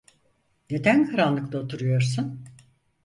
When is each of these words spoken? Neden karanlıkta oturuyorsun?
Neden 0.71 1.11
karanlıkta 1.11 1.57
oturuyorsun? 1.59 2.43